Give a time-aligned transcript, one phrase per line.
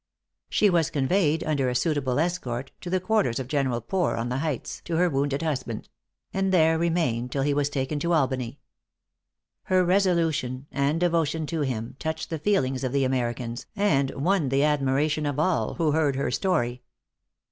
[0.49, 4.39] She was conveyed, under a suitable escort, to the quarters of General Poor on the
[4.39, 5.89] heights, to her wounded husband;
[6.33, 8.59] and there remained till he was taken to Albany.
[9.65, 14.63] Her resolution, and devotion to him, touched the feelings of the Americans, and won the
[14.63, 16.81] admiration of all who heard her story.